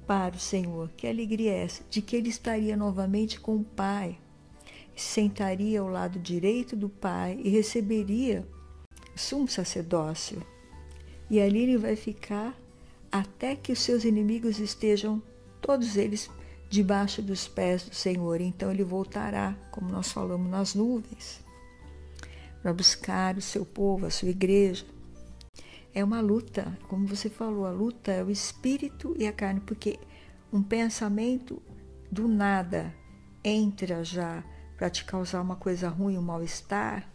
[0.06, 0.90] para o Senhor?
[0.96, 1.82] Que alegria é essa?
[1.88, 4.18] De que ele estaria novamente com o Pai,
[4.94, 8.46] sentaria ao lado direito do Pai e receberia
[9.14, 10.44] sumo sacerdócio.
[11.31, 12.55] E ali ele vai ficar
[13.11, 15.22] até que os seus inimigos estejam
[15.61, 16.28] todos eles
[16.68, 18.41] debaixo dos pés do Senhor.
[18.41, 21.41] Então ele voltará, como nós falamos, nas nuvens,
[22.61, 24.85] para buscar o seu povo, a sua igreja.
[25.95, 29.99] É uma luta, como você falou, a luta é o espírito e a carne, porque
[30.53, 31.62] um pensamento
[32.11, 32.95] do nada
[33.45, 34.45] entra já
[34.76, 37.09] para te causar uma coisa ruim, um mal-estar,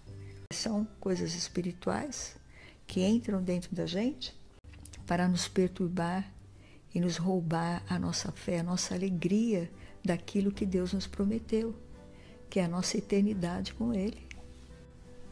[0.51, 2.37] são coisas espirituais
[2.87, 4.35] que entram dentro da gente
[5.05, 6.31] para nos perturbar
[6.93, 9.69] e nos roubar a nossa fé, a nossa alegria
[10.03, 11.75] daquilo que Deus nos prometeu,
[12.49, 14.25] que é a nossa eternidade com Ele.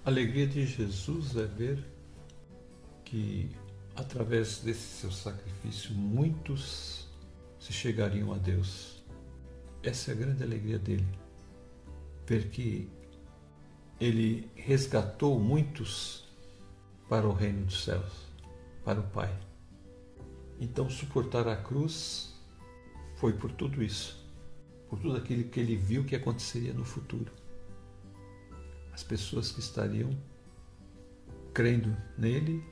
[0.04, 1.84] A alegria de Jesus é ver
[3.06, 3.49] que,
[3.95, 7.08] através desse seu sacrifício, muitos
[7.60, 9.01] se chegariam a Deus.
[9.82, 11.08] Essa é a grande alegria dele.
[12.28, 12.89] Ver que
[13.99, 16.22] ele resgatou muitos
[17.10, 18.28] para o reino dos céus,
[18.84, 19.34] para o Pai.
[20.60, 22.34] Então, suportar a cruz
[23.16, 24.24] foi por tudo isso,
[24.89, 27.32] por tudo aquilo que ele viu que aconteceria no futuro.
[28.93, 30.16] As pessoas que estariam
[31.54, 32.64] crendo nele,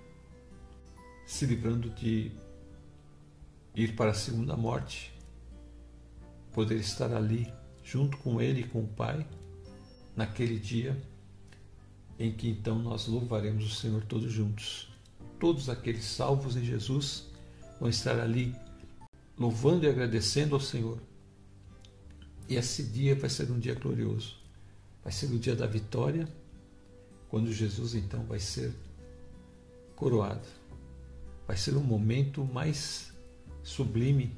[1.25, 2.31] se livrando de
[3.75, 5.17] ir para a segunda morte,
[6.51, 7.51] poder estar ali
[7.83, 9.25] junto com ele e com o Pai
[10.15, 11.01] naquele dia
[12.21, 14.87] em que então nós louvaremos o Senhor todos juntos.
[15.39, 17.25] Todos aqueles salvos em Jesus
[17.79, 18.55] vão estar ali
[19.35, 20.99] louvando e agradecendo ao Senhor.
[22.47, 24.35] E esse dia vai ser um dia glorioso.
[25.03, 26.27] Vai ser o dia da vitória,
[27.27, 28.71] quando Jesus então vai ser
[29.95, 30.47] coroado.
[31.47, 33.11] Vai ser um momento mais
[33.63, 34.31] sublime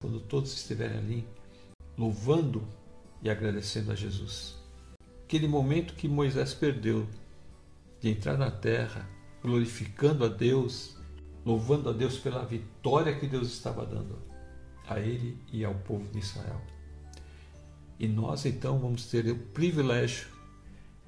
[0.00, 1.28] quando todos estiverem ali
[1.96, 2.66] louvando
[3.22, 4.56] e agradecendo a Jesus.
[5.22, 7.06] Aquele momento que Moisés perdeu
[8.00, 9.08] de entrar na terra,
[9.42, 10.96] glorificando a Deus,
[11.44, 14.18] louvando a Deus pela vitória que Deus estava dando
[14.88, 16.60] a ele e ao povo de Israel.
[17.98, 20.28] E nós então vamos ter o privilégio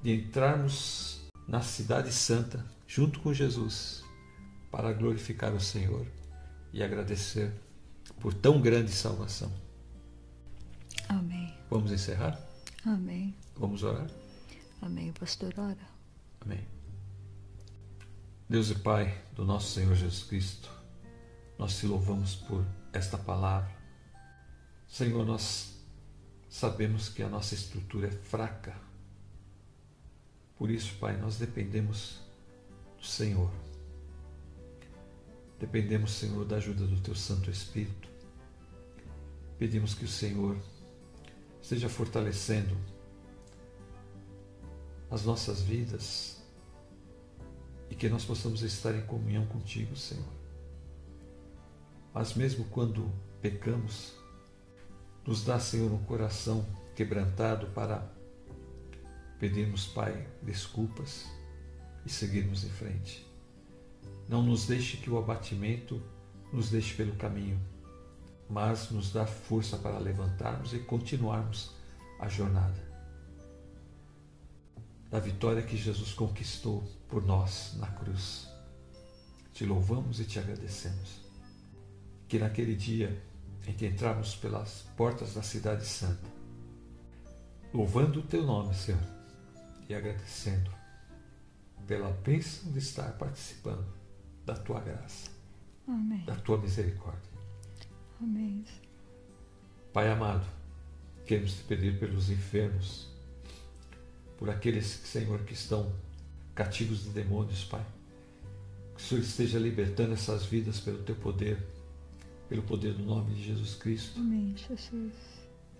[0.01, 4.03] de entrarmos na Cidade Santa junto com Jesus
[4.71, 6.05] para glorificar o Senhor
[6.71, 7.51] e agradecer
[8.19, 9.51] por tão grande salvação.
[11.09, 11.53] Amém.
[11.69, 12.39] Vamos encerrar?
[12.85, 13.35] Amém.
[13.55, 14.07] Vamos orar?
[14.81, 15.11] Amém.
[15.13, 15.87] Pastor, ora.
[16.41, 16.72] Amém.
[18.53, 20.69] Deus e Pai do nosso Senhor Jesus Cristo,
[21.57, 23.75] nós te louvamos por esta palavra.
[24.87, 25.73] Senhor, nós
[26.47, 28.75] sabemos que a nossa estrutura é fraca.
[30.55, 32.19] Por isso, Pai, nós dependemos
[32.99, 33.49] do Senhor.
[35.59, 38.07] Dependemos, Senhor, da ajuda do Teu Santo Espírito.
[39.57, 40.55] Pedimos que o Senhor
[41.59, 42.77] esteja fortalecendo
[45.09, 46.42] as nossas vidas
[47.93, 50.25] e que nós possamos estar em comunhão contigo, Senhor.
[52.11, 53.07] Mas mesmo quando
[53.39, 54.15] pecamos,
[55.23, 56.65] nos dá, Senhor, um coração
[56.95, 58.11] quebrantado para
[59.39, 61.27] pedirmos, Pai, desculpas
[62.03, 63.31] e seguirmos em frente.
[64.27, 66.01] Não nos deixe que o abatimento
[66.51, 67.61] nos deixe pelo caminho,
[68.49, 71.75] mas nos dá força para levantarmos e continuarmos
[72.19, 72.91] a jornada.
[75.11, 76.83] Da vitória que Jesus conquistou
[77.13, 78.49] por nós na cruz.
[79.53, 81.21] Te louvamos e te agradecemos
[82.27, 83.23] que naquele dia
[83.67, 86.27] em que entrarmos pelas portas da Cidade Santa,
[87.71, 88.99] louvando o teu nome, Senhor,
[89.87, 90.71] e agradecendo
[91.85, 93.85] pela bênção de estar participando
[94.43, 95.29] da tua graça,
[95.87, 96.25] Amém.
[96.25, 97.31] da tua misericórdia.
[98.19, 98.65] Amém.
[99.93, 100.47] Pai amado,
[101.27, 103.07] queremos te pedir pelos enfermos,
[104.35, 105.93] por aqueles, Senhor, que estão
[106.55, 107.85] cativos de demônios, Pai.
[108.95, 111.57] Que o Senhor esteja libertando essas vidas pelo teu poder
[112.53, 114.19] pelo poder do nome de Jesus Cristo.
[114.19, 115.13] Amém, Jesus.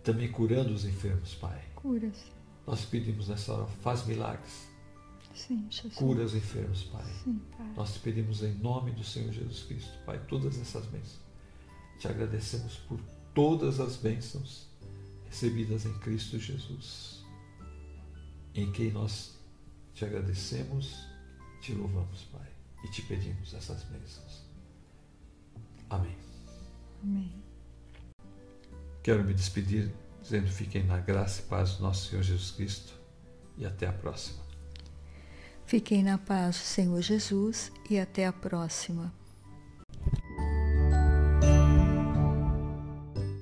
[0.03, 1.61] Também curando os enfermos, Pai.
[1.75, 2.31] Cura-se.
[2.65, 4.67] Nós pedimos nessa hora, faz milagres.
[5.35, 5.93] Sim, Jesus.
[5.93, 7.05] Cura os enfermos, Pai.
[7.23, 7.71] Sim, Pai.
[7.75, 11.21] Nós te pedimos em nome do Senhor Jesus Cristo, Pai, todas essas bênçãos.
[11.99, 12.99] Te agradecemos por
[13.35, 14.67] todas as bênçãos
[15.25, 17.23] recebidas em Cristo Jesus,
[18.55, 19.32] em quem nós
[19.93, 21.07] te agradecemos,
[21.61, 22.47] te louvamos, Pai,
[22.83, 24.43] e te pedimos essas bênçãos.
[25.89, 26.17] Amém.
[27.03, 27.33] Amém.
[29.01, 32.93] Quero me despedir dizendo fiquem na graça e paz do nosso Senhor Jesus Cristo
[33.57, 34.41] e até a próxima.
[35.65, 39.13] Fiquem na paz do Senhor Jesus e até a próxima.